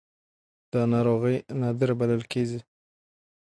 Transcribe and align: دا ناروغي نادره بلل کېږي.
دا 0.71 0.81
ناروغي 0.93 1.35
نادره 1.59 1.93
بلل 1.99 2.21
کېږي. 2.31 2.59